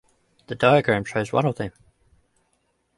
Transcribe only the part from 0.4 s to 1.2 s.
The diagram